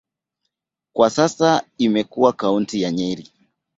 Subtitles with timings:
[0.93, 3.27] Kwa sasa imekuwa kaunti ya Nyeri.